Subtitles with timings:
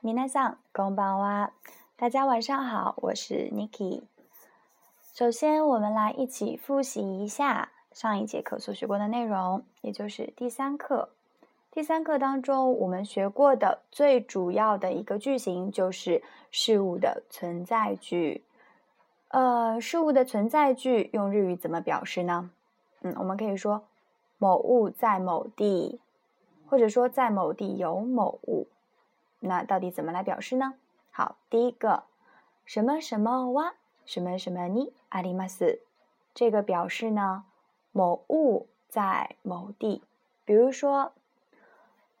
[0.00, 1.52] 米娜桑，こんばんは。
[1.96, 4.02] 大家晚上好，我是 Niki。
[5.14, 11.08] 首先，我们来一起复习一下上一节课所学过的内容，也就是第三课。
[11.70, 18.44] 第三课当中，我们学过的最主要的一个句型就是事物的存在句。
[19.28, 22.50] 呃，事物的存在句用日语怎么表示呢？
[23.00, 23.84] 嗯，我们可以说
[24.36, 25.98] 某物在某地，
[26.66, 28.68] 或者说在某地有某物。
[29.39, 30.73] 那到底怎么来表示呢？
[31.11, 32.03] 好，第一个，
[32.65, 33.75] 什么什么哇，
[34.05, 34.91] 什么什么呢？
[35.09, 35.81] 阿里马斯，
[36.33, 37.45] 这个表示呢，
[37.91, 40.03] 某物在某地。
[40.45, 41.13] 比如说，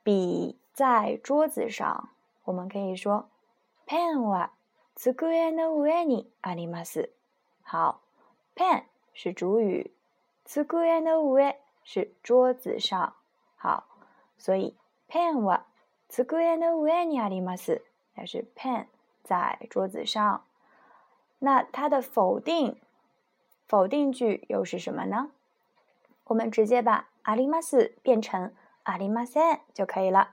[0.03, 2.09] 笔在桌子上，
[2.45, 3.27] 我们可以说
[3.87, 4.49] ，pen wa
[4.95, 5.85] tsukue no
[6.17, 7.11] e 阿里马斯。
[7.61, 8.01] 好
[8.55, 9.91] ，pen 是主语
[10.45, 13.15] t s u k u no e 是桌子上。
[13.57, 13.87] 好，
[14.37, 14.75] 所以
[15.09, 15.61] pen w
[16.08, 17.82] 机の上にあります，
[18.16, 18.86] 它是 pen
[19.22, 20.42] 在桌子上。
[21.40, 22.76] 那它的否定
[23.66, 25.30] 否定句又是什么呢？
[26.24, 28.52] 我们直接把あります变成
[28.84, 30.30] ありません就可以了。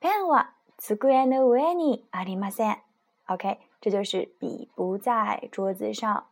[0.00, 2.78] ペンは机の上にありません。
[3.26, 6.24] OK，这就是笔不在桌子上。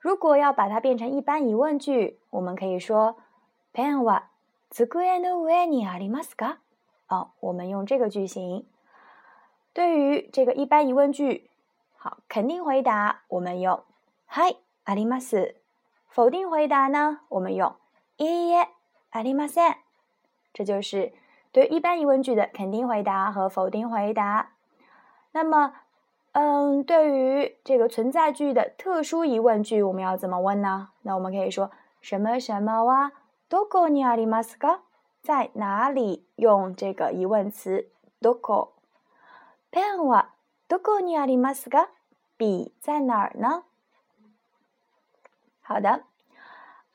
[0.00, 3.16] 如果要把它变成一般疑问句，我们可以说
[3.72, 4.28] ペンは
[4.70, 6.58] 机の上にありますか？
[7.06, 8.66] 啊，我们用这个句型。
[9.72, 11.50] 对于这个一般疑问句，
[11.96, 13.84] 好，肯定回答我们用
[14.26, 15.56] はいあります。
[16.08, 17.76] 否定回答呢，我们用
[18.16, 18.68] いいえ
[19.12, 19.76] ありません。
[20.52, 21.12] 这就是
[21.52, 24.50] 对一般疑问句的肯定回答和否定回答。
[25.32, 25.74] 那么，
[26.32, 30.88] 嗯，对于这个存在句的特殊疑问句，我们要怎么问呢？
[31.02, 31.70] 那我们可以说
[32.00, 33.12] 什么什么哇，
[33.48, 34.80] どこにありますか？
[35.24, 38.70] 在哪里用这个疑问词どこ？
[39.70, 40.30] ペンは
[40.68, 41.88] どこにありますか？
[42.38, 43.64] 笔在哪儿呢？
[45.62, 46.04] 好的，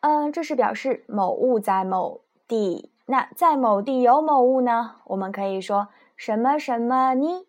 [0.01, 2.91] 嗯，这是表示某物在某地。
[3.05, 4.95] 那在某地有某物呢？
[5.05, 7.45] 我们可以说什么什么に，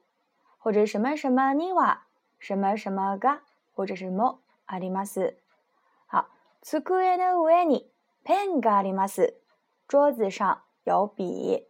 [0.58, 2.00] 或者什么什么には
[2.38, 3.40] 什么什么が，
[3.74, 5.36] 或者是もあります。
[6.08, 6.26] 好，
[6.60, 7.90] 机の上に
[8.22, 9.34] ペンがあります。
[9.88, 10.58] 桌子上。
[10.84, 11.66] 有笔，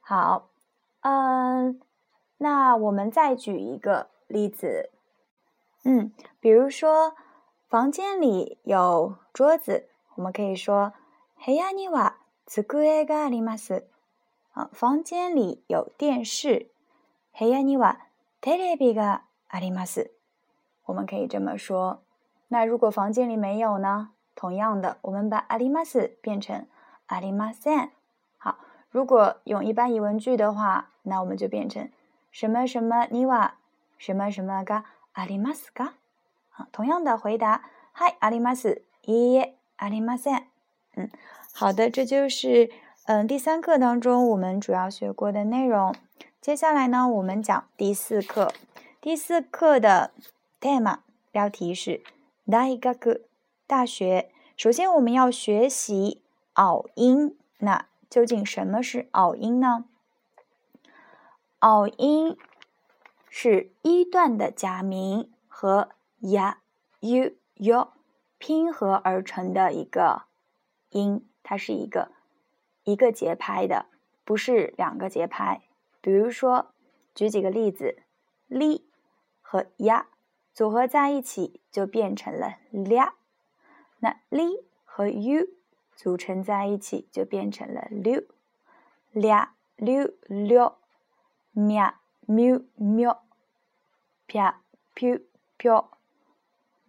[0.00, 0.48] 好，
[1.00, 1.80] 嗯，
[2.38, 4.90] 那我们再举一个例子，
[5.84, 7.14] 嗯，比如说
[7.68, 10.92] 房间里有桌子，我们可以说
[11.44, 12.14] 部屋には
[12.46, 13.86] 机があります。
[14.54, 16.70] 啊，房间里有电视，
[17.38, 17.98] 部屋には
[18.40, 20.10] テレビがあります。
[20.84, 22.02] 我们可以这么说。
[22.48, 24.10] 那如果房间里没有呢？
[24.34, 26.66] 同样的，我们把あります变成。
[27.12, 27.90] ありません。
[28.38, 28.56] 好，
[28.90, 31.90] 如果用一般疑问句的话，那我们就变成
[32.30, 33.52] 什么什么には
[33.98, 34.84] 什么什么が
[35.14, 35.92] ありますか？
[36.56, 37.62] 啊，同样的回答，
[37.92, 38.82] はいあります。
[39.04, 40.44] いいえありません。
[40.96, 41.10] 嗯，
[41.54, 42.70] 好的，这就是
[43.06, 45.94] 嗯第三课当中我们主要学过的内容。
[46.40, 48.52] 接下来呢，我们讲第四课。
[49.00, 50.12] 第四课的
[50.60, 50.98] theme
[51.30, 52.02] 标题是
[52.50, 53.20] 大学。
[53.66, 54.30] 大学。
[54.56, 56.21] 首先，我们要学习。
[56.55, 59.85] 拗音，那究竟什么是拗音呢？
[61.59, 62.37] 拗音
[63.27, 65.89] 是一段的假名和
[66.21, 66.57] ya、
[66.99, 67.89] u、yo
[68.37, 70.25] 拼合而成的一个
[70.89, 72.11] 音，它是一个
[72.83, 73.87] 一个节拍的，
[74.23, 75.63] 不是两个节拍。
[76.01, 76.71] 比如说，
[77.15, 78.03] 举几个例子
[78.47, 78.83] ，li
[79.41, 80.05] 和 ya
[80.53, 83.13] 组合在一起就变成了 lia。
[83.99, 85.49] 那 li 和 u。
[85.95, 88.23] 组成在一起就变成了六
[89.11, 90.77] 两六六
[91.51, 93.23] 喵喵喵，
[94.25, 94.53] 撇
[94.93, 95.19] 撇
[95.57, 95.71] 撇，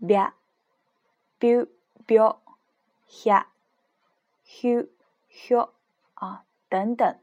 [0.07, 0.33] 撇
[1.39, 1.67] 撇
[2.07, 2.39] 撇，
[3.07, 3.29] 撇
[4.45, 4.89] 咻
[5.49, 5.71] 咻
[6.15, 7.19] 啊等等，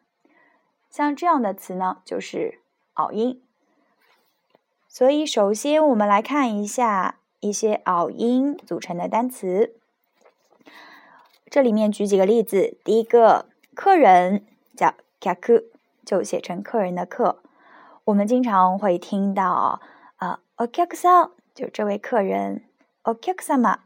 [0.89, 2.61] 像这样的词呢就是
[2.95, 3.41] 拗音。
[4.87, 9.80] 所以，首先我们来看一下一些拗音组成的单词。
[11.51, 13.45] 这里面举几个例子，第一个
[13.75, 14.93] 客人叫
[15.35, 15.65] 客，
[16.05, 17.43] 就写成客人的客。
[18.05, 19.81] 我们经常会听到
[20.15, 22.63] 啊，k k さん就这位客人
[23.21, 23.79] ，k 客さま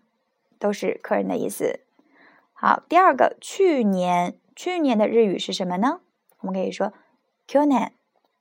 [0.60, 1.80] 都是客人的意思。
[2.54, 6.02] 好，第二个去年，去年的日语是什么呢？
[6.42, 6.94] 我们可以说
[7.48, 7.92] 去年，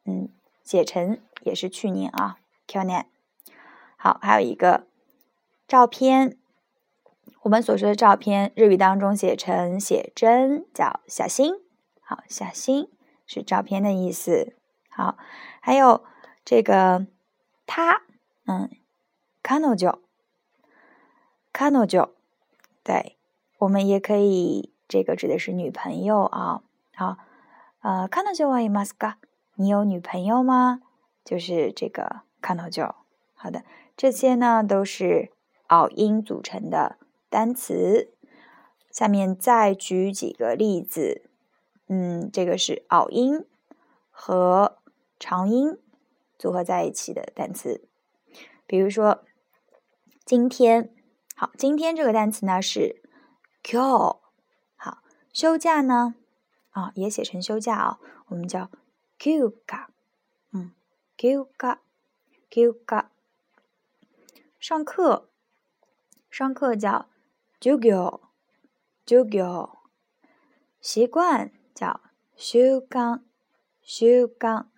[0.04, 0.28] 嗯，
[0.62, 2.36] 写成也是去年啊，
[2.68, 3.06] 去年。
[3.96, 4.86] 好，还有一个
[5.66, 6.36] 照片。
[7.43, 11.53] 我们所说的照片，日语当中写成写真，叫“小心”。
[12.01, 12.89] 好，“小心”
[13.25, 14.55] 是照片的意思。
[14.89, 15.17] 好，
[15.61, 16.03] 还有
[16.43, 17.07] 这个
[17.65, 18.01] 他，
[18.45, 18.69] 嗯，
[19.41, 19.75] 彼女，
[21.53, 22.09] 彼女，
[22.83, 23.17] 对，
[23.59, 26.61] 我们也可以，这个指的是女朋友啊。
[26.95, 27.17] 好，
[27.81, 29.13] 呃，彼女はいますか？
[29.55, 30.81] 你有女朋友吗？
[31.23, 32.83] 就是这个彼女。
[33.35, 33.63] 好的，
[33.95, 35.31] 这些呢都是
[35.67, 36.97] 拗音组成的
[37.34, 38.12] 单词，
[38.92, 41.28] 下面再举几个例子。
[41.88, 43.44] 嗯，这个是拗音
[44.12, 44.78] 和
[45.18, 45.76] 长音
[46.38, 47.88] 组合在一起的单词，
[48.68, 49.24] 比如说
[50.24, 50.94] “今天”。
[51.34, 53.02] 好，“今天”这个单词呢是
[53.64, 53.80] “q”，
[54.76, 55.02] 好
[55.34, 56.14] ，“休假”呢
[56.70, 57.98] 啊也写成“休假”啊，
[58.28, 58.70] 我们叫
[59.18, 59.86] “qga”，
[60.52, 60.70] 嗯
[61.18, 63.06] ，“qga”，“qga”，
[64.60, 65.28] 上课，
[66.30, 67.08] 上课叫。
[67.64, 68.20] 学校，
[69.06, 69.78] 学校，
[70.82, 71.98] 习惯叫
[72.36, 73.24] 修刚，
[73.80, 74.68] 修刚，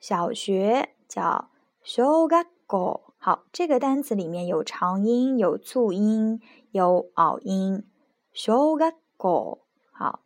[0.00, 1.50] 小学叫
[1.82, 2.98] 修嘎哥。
[3.18, 6.40] 好，这个单词里面有长音，有促音，
[6.70, 7.84] 有拗音，
[8.32, 9.58] 修嘎哥。
[9.90, 10.20] 好，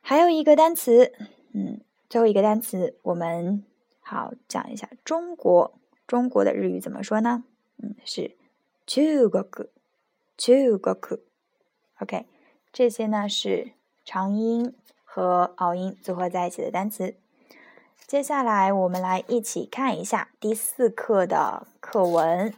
[0.00, 1.12] 还有一个单词，
[1.52, 3.62] 嗯，最后一个单词，我们
[4.00, 7.44] 好讲一下中国，中国的日语怎么说呢？
[7.76, 8.38] 嗯，是
[8.86, 9.46] 中国
[10.37, 10.97] 中国。
[11.99, 12.25] OK，
[12.71, 13.73] 这些呢是
[14.03, 17.15] 长音和拗音组合在一起的单词。
[18.05, 22.53] 接下来我们来一起看一下第四课的课文。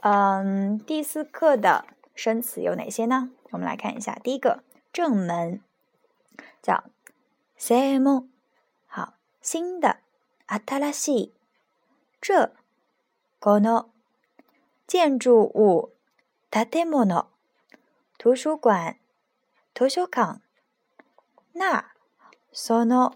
[0.00, 1.84] 嗯，第四课的
[2.14, 3.30] 生词有哪些呢？
[3.50, 4.62] 我们来看一下，第一个
[4.92, 5.60] 正门
[6.62, 6.84] 叫
[7.56, 8.28] 正门，
[8.86, 9.98] 好，新的
[10.46, 11.32] 新しい。
[12.20, 12.52] 这
[13.40, 13.90] この
[14.86, 15.90] 建筑物
[16.50, 17.26] 建物。
[18.18, 18.98] 图书馆，
[19.74, 20.40] 图書館。
[21.54, 21.86] 那，
[22.52, 23.14] その。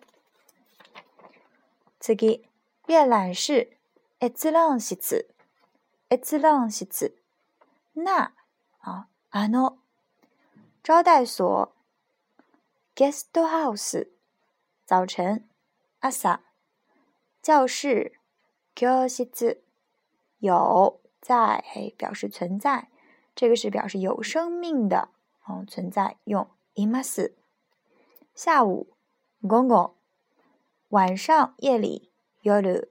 [2.00, 2.48] 次，
[2.86, 3.76] 阅览室，
[4.18, 5.28] 閲覧室，
[6.08, 7.16] 閲覧室。
[7.94, 8.32] 那，
[8.80, 9.78] 啊，あの。
[10.82, 11.72] 招待所，
[12.94, 14.08] guest house。
[14.84, 15.48] 早晨，
[16.00, 16.40] 朝。
[17.42, 18.18] 教室，
[18.74, 19.62] 教室。
[20.38, 21.64] 有，在，
[21.96, 22.88] 表示存在。
[23.34, 25.10] 这个是表示有生命的
[25.44, 27.32] 哦存在，用 imas。
[28.34, 28.94] 下午，
[29.42, 29.94] gongo。
[30.88, 32.10] 晚上夜里，
[32.42, 32.88] yoru。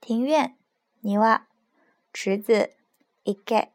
[0.00, 0.56] 庭院，
[1.02, 1.42] niwa。
[2.12, 2.74] 池子，
[3.24, 3.70] ike。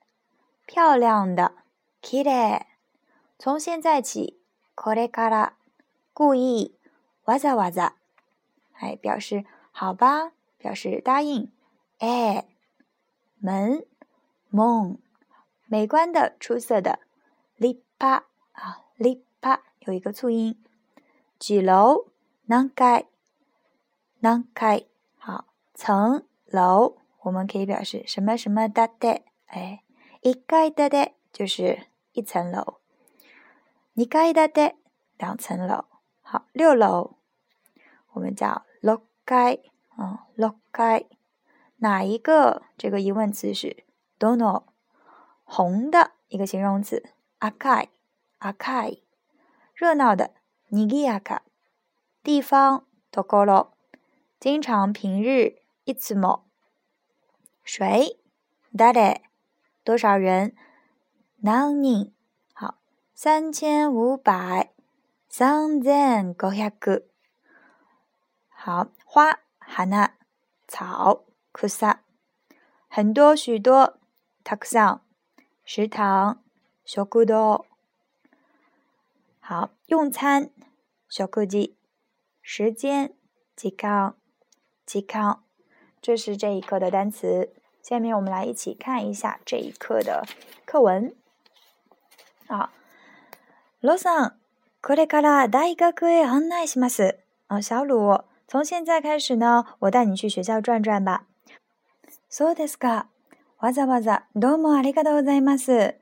[0.66, 1.56] 漂亮的，
[2.02, 2.66] kire。
[3.38, 4.40] 从现在起，
[4.76, 5.54] kore kara。
[6.14, 6.76] 故意，
[7.26, 7.94] わざわざ。
[8.74, 11.52] 哎，表示好吧，表示答应。
[11.98, 12.46] 哎，
[13.40, 13.86] 门，
[14.52, 14.98] mon。
[15.74, 17.00] 美观的、出色的，
[17.58, 20.62] li pa 啊，li pa 有一个促音。
[21.38, 22.08] 几楼？
[22.48, 24.88] nan kai，nan kai
[25.20, 25.46] 好，
[25.76, 29.84] 层楼我们可以表示什么什么だで，哎，
[30.22, 32.80] 一階だで就是一层楼，
[33.94, 34.78] 二階だで
[35.20, 35.86] 两层楼，
[36.22, 37.18] 好，六楼
[38.14, 39.60] 我们叫六階，
[39.96, 41.06] 嗯，六階
[41.78, 42.64] 哪一个？
[42.76, 43.84] 这个疑问词是
[44.18, 44.64] dono。
[45.54, 47.90] 红的一个形容词，阿开，
[48.38, 49.00] 阿开，
[49.74, 50.32] 热闹的，
[50.68, 51.44] 尼基亚卡，
[52.22, 53.74] 地方，多高罗，
[54.40, 56.42] 经常平日，いつも，
[57.66, 58.18] 谁，
[58.74, 59.22] だれ，
[59.84, 60.56] 多少人，
[61.44, 62.12] 何人，
[62.54, 62.76] 好，
[63.16, 64.72] 三千五百，
[65.28, 67.02] 三千五百，
[68.50, 70.14] 好，花，花娜，
[70.68, 72.02] 草，库萨，
[72.88, 73.98] 很多许多，
[74.44, 75.03] たくさん。
[75.64, 76.42] 食堂，
[76.86, 77.66] 小食堂。
[79.40, 80.50] 好，用餐，
[81.08, 81.76] 小客机。
[82.42, 83.14] 时间，
[83.56, 84.14] 時間，
[84.88, 85.40] 時間。
[86.02, 87.54] 这是这一课的单词。
[87.82, 90.26] 下面我们来一起看一下这一课的
[90.66, 91.16] 课文。
[92.48, 92.70] 好，
[93.82, 94.34] 罗桑，
[94.82, 97.18] これから大学へ案内します。
[97.48, 101.26] 啊，小鲁，从现在开始呢，我带你去学校转转吧。
[102.30, 103.08] そうですか。
[103.64, 105.96] わざわざどうもありがとうございます。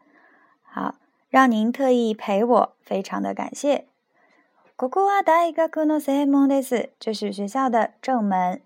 [0.64, 0.96] 好，
[1.30, 3.88] 让您特意陪我，非常的感谢。
[4.78, 6.92] ここは大学の正門です。
[7.00, 8.62] 这是学校的正门。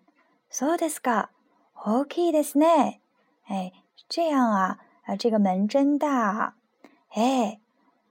[0.49, 1.29] そうですか。
[1.73, 2.99] 大きいですね。
[3.47, 3.71] 哎，
[4.09, 6.53] 这样啊，啊，这个门真大。
[7.15, 7.59] 哎，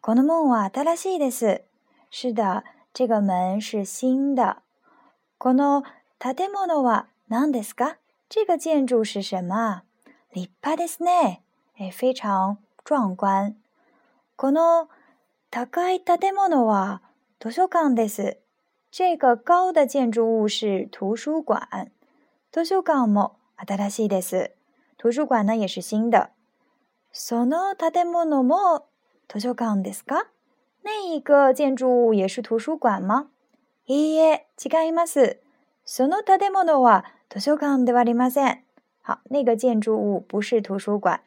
[0.00, 1.62] この門は新しいです。
[2.10, 2.64] 是的，
[2.94, 4.62] 这个门是新的。
[5.38, 5.84] この
[6.18, 7.96] 建物は何ですか？
[8.30, 9.82] 这个建築是什么？
[10.35, 11.41] 立派ですね。
[11.79, 13.55] え非常壮观。
[14.35, 14.89] この
[15.49, 17.01] 高い建物は
[17.39, 18.37] 図書館です。
[18.91, 21.89] 这个高的建筑物是图书館。
[22.51, 24.51] 図書館も新しいです。
[25.01, 26.29] 図書館呢也是新的。
[27.13, 28.87] その建物も
[29.29, 30.27] 図書館ですか
[30.83, 33.29] 那一个建筑物也是图书館吗
[33.87, 35.39] いいえ、違います。
[35.85, 38.64] その建物は図書館ではありません。
[39.04, 41.20] 好，那个建筑物不是图书馆。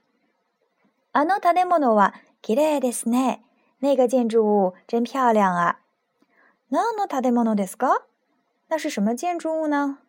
[1.11, 3.41] あの建物は綺麗ですね。
[3.79, 5.79] 那个建筑物真漂亮啊。
[6.71, 8.03] 何の建物ですか？
[8.69, 9.99] 那是什么建筑物呢？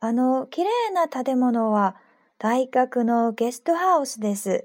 [0.00, 1.96] あの綺麗な建物は
[2.38, 4.64] 大学のゲストハウスです。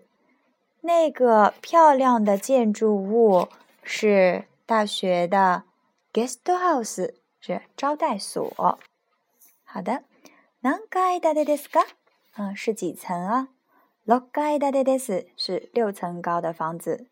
[0.81, 3.49] 那个漂亮的建筑物
[3.83, 5.63] 是大学的
[6.13, 8.79] guest house，是招待所。
[9.65, 10.03] 好的，
[10.63, 11.85] 何階建てですか？
[12.37, 13.49] 嗯，是几层啊？
[14.05, 17.07] 六階建てです，是六层高的房子。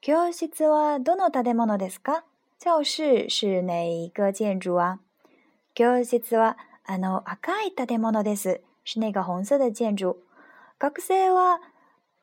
[0.00, 2.24] 教室はどの建物ですか？
[2.60, 5.00] 教室是哪一个建筑啊？
[5.74, 8.60] 教室はあの赤い建物です。
[8.84, 10.18] 是那个红色的建筑。
[10.78, 11.60] 学生は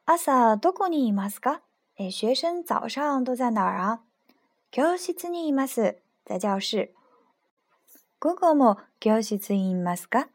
[0.05, 1.61] 朝どこにいますか？
[1.97, 3.99] 哎，学生早上都在哪儿啊？
[4.71, 5.97] 教室にいます。
[6.25, 6.93] 在教室。
[8.19, 10.29] 午後も教室にいますか？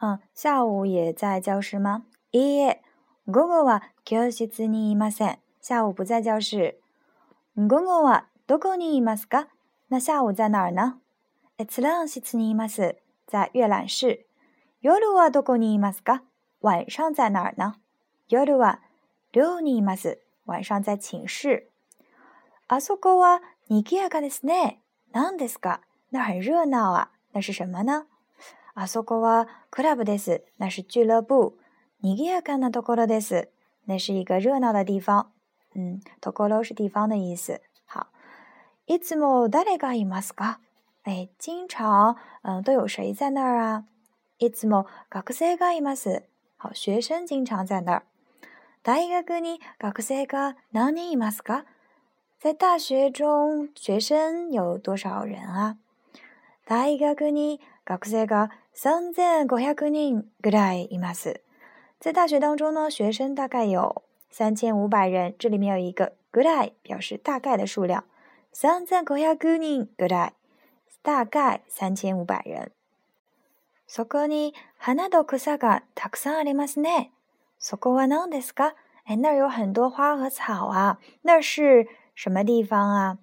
[0.00, 2.02] 嗯，下午也在教室吗？
[2.32, 2.82] いいえ、
[3.26, 5.38] 午後は教室にいません。
[5.60, 6.80] 下午不在教室。
[7.56, 9.48] 午後はどこにいますか？
[9.88, 10.98] 那下午在哪儿呢？
[11.58, 12.96] 閲覧室にいます。
[13.28, 14.26] 在阅览室。
[14.80, 16.22] 夜はどこにいますか？
[16.60, 17.74] 晚上在哪儿呢？
[18.28, 18.80] 夜は
[19.32, 20.18] 寮にいます。
[20.46, 21.68] 晚上在寝室。
[22.66, 24.80] あそこは賑やかですね。
[25.12, 25.80] 何ですか？
[26.10, 27.12] 那很热闹啊。
[27.32, 28.06] 那是什么呢？
[28.76, 30.42] あそこはクラブです。
[30.58, 31.58] 那是俱乐部。
[32.02, 33.48] 賑やかなところです。
[33.86, 35.30] 那是一个热闹的地方。
[35.74, 37.60] 嗯，ところ是地方的意思。
[37.86, 38.06] 好。
[38.86, 40.58] いつも誰がいますか？
[41.04, 43.84] 哎，经常，嗯，都有谁在那儿啊？
[44.38, 46.24] いつも学生がいます。
[46.58, 48.04] 好，学生经常在那儿。
[48.82, 51.64] 大学に学生が何人いますか？
[52.40, 55.76] 在大学中，学生有多少人啊？
[56.66, 61.40] 大学に学生が 三千五百人ぐらいいます。
[62.00, 65.34] 在大学当中呢，学生大概有三千五百人。
[65.38, 68.04] 这里面有一个ぐらい，表示大概的数量。
[68.52, 70.32] 三千五百人ぐらい。
[71.02, 72.70] 大概三千五百人。
[73.86, 77.10] そこに花と草がたくさんありますね。
[77.58, 78.74] そこは何ですか？
[79.04, 80.98] 哎，那儿有很多花和草啊。
[81.22, 83.18] 那是什么地方啊？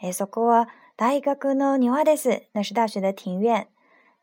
[0.00, 2.44] 哎，そこは大学の庭です。
[2.52, 3.66] 那是大学的庭院。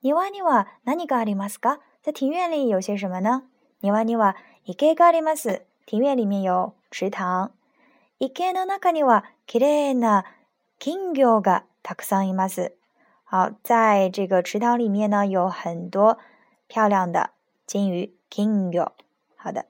[0.05, 1.79] 庭には何がありますか？
[2.03, 3.43] 在庭院里有些什么呢？
[3.81, 4.35] 庭には
[4.65, 5.63] 池があります。
[5.91, 7.51] 庭院里面有池塘。
[8.19, 10.25] 池の中には綺麗な
[10.79, 12.75] 金魚がたくさんいます。
[13.25, 16.17] 好，在这个池塘里面呢，有很多
[16.67, 17.31] 漂亮的
[17.65, 18.13] 金鱼。
[18.29, 18.91] 金魚。
[19.37, 19.65] 好的。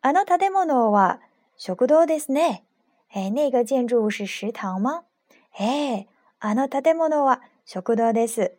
[0.00, 1.20] あの建物は
[1.56, 2.62] 食堂ですね。
[3.12, 5.04] 哎，那个建筑物是食堂吗？
[5.58, 6.06] 哎，
[6.40, 8.52] あの建物は食堂です。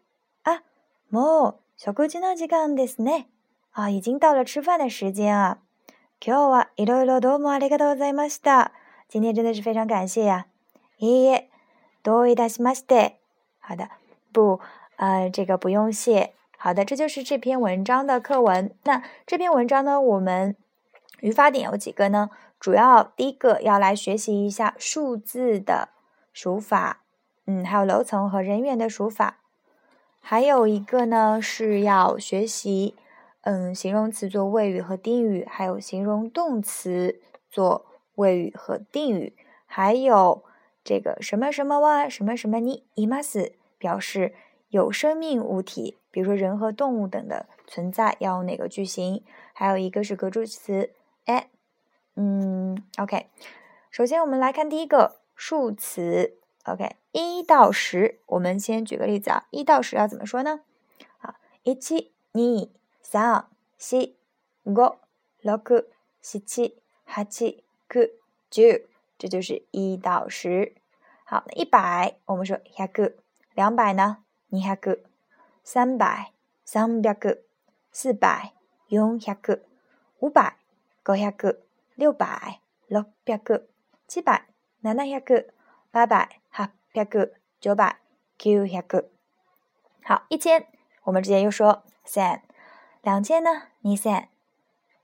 [1.21, 3.27] 哦，小事の時間ですね。
[3.73, 5.59] 啊，已经到了吃饭的时间啊。
[6.19, 8.73] 今日はいろいろどうもありがとうございました。
[9.13, 10.47] 今天真的是非常感谢呀。
[10.99, 11.51] いえ、
[12.03, 13.19] どういたしまして。
[13.61, 13.89] 好的，
[14.33, 14.59] 不
[14.97, 16.35] 呃，这个不用谢。
[16.59, 18.75] 好的，这就是这篇文章的课文。
[18.83, 20.57] 那这篇文章呢，我们
[21.21, 22.31] 语法点有几个呢？
[22.59, 25.91] 主要第一个要来学习一下数字的
[26.33, 27.03] 数法，
[27.47, 29.39] 嗯，还有楼层和人员的数法。
[30.27, 32.95] 还有一个呢，是要学习，
[33.43, 40.43] 嗯，形容词做谓语和定语，还有形容动词做谓语和定语，还有
[40.83, 44.33] 这个什么什么哇，什么什么尼，imas 表示
[44.71, 49.23] 有生命物体，比如说人和动物等的存在，要用哪个句型？
[49.53, 50.95] 还有一个是格助词，
[51.27, 51.51] 哎，
[52.17, 53.27] 嗯，OK，
[53.91, 56.39] 首先我们来看第一个数词。
[56.65, 59.45] OK，一到十，我们先举个例子啊。
[59.51, 60.61] 一到十要怎么说呢？
[61.19, 62.69] 好，一七二
[63.03, 64.15] 三四
[64.63, 64.99] 五六
[66.23, 66.39] 七
[67.05, 67.23] 八
[68.51, 68.63] 九，
[69.19, 70.75] 这就是一到十。
[71.25, 73.13] 好，那一百，我们说一百。
[73.53, 74.25] 两百呢？
[74.67, 74.97] 二百。
[75.63, 76.33] 三百，
[76.65, 77.43] 三百个。
[77.93, 78.55] 四百，
[78.89, 79.61] 四百个。
[80.21, 80.57] 五百，
[81.07, 81.59] 五百。
[81.95, 83.37] 六百，六百。
[83.37, 83.59] 个；
[84.09, 84.47] 七百，
[84.83, 85.54] 七百。
[85.95, 87.27] 八百，好，八个；
[87.61, 88.01] 九百
[88.37, 89.05] ，q 九个；
[90.03, 90.67] 好，一千，
[91.05, 92.41] 我们直接又说 san，
[93.01, 94.29] 两千呢，你 s 二 n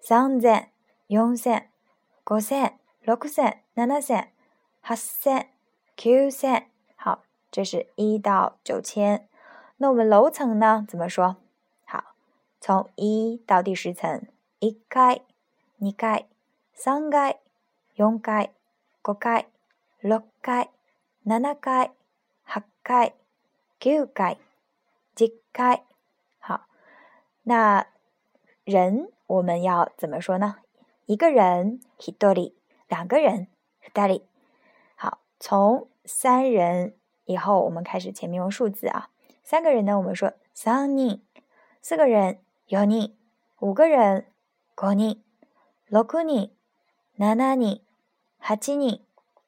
[0.01, 0.69] 三千、
[1.09, 1.71] 四千、
[2.29, 4.31] 五千、六千、七千、
[4.83, 5.49] 八千、
[5.95, 6.69] 九千。
[6.97, 9.29] 好，这是一到九千。
[9.77, 10.85] 那我们楼层呢？
[10.89, 11.37] 怎么说？
[11.85, 12.17] 好，
[12.61, 14.23] 从一到第十层，
[14.59, 15.21] 一开、
[15.81, 16.27] 二开、
[16.75, 17.39] 三开、
[17.95, 18.51] 四开、
[19.07, 19.47] 五开、
[20.01, 20.67] 六开。
[21.23, 21.39] 七、
[22.83, 23.13] 八、
[23.79, 25.83] 九、十。
[26.39, 26.63] 好，
[27.43, 27.87] 那
[28.65, 30.57] 人我们要怎么说呢？
[31.05, 32.33] 一个人ひと
[32.89, 33.49] 两个人
[33.85, 34.23] ふた
[34.97, 36.95] 好，从三人
[37.27, 39.11] 以后，我们开始前面用数字啊。
[39.45, 41.17] 三个人呢，我们说三人；
[41.83, 43.03] 四个人四人；
[43.59, 44.25] 五个人
[44.79, 45.17] 五人；
[45.87, 46.51] 六人六人；
[47.19, 49.01] 七人八人；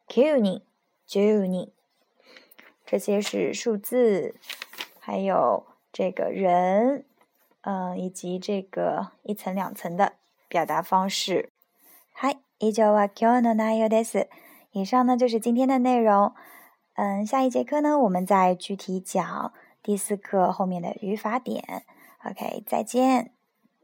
[0.08, 0.62] 九人。
[1.11, 1.71] 十人。
[2.85, 4.35] 这些是数字，
[4.99, 7.05] 还有这个人，
[7.61, 10.13] 嗯，以及这个一层两层的
[10.47, 11.49] 表达方式。
[12.13, 14.27] 嗨，以上は今日の内容です。
[14.71, 16.33] 以上呢就是今天的内容。
[16.95, 19.53] 嗯，下一节课呢，我们再具体讲。
[19.83, 21.83] 第四课后面的语法点，
[22.23, 23.31] OK，再见。